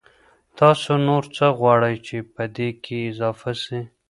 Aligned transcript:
تاسو 0.59 0.91
نور 1.07 1.23
څه 1.35 1.45
غواړئ 1.57 1.95
چي 2.05 2.17
پدې 2.33 2.69
کي 2.83 2.97
اضافه 3.11 3.51
سي؟ 3.63 3.79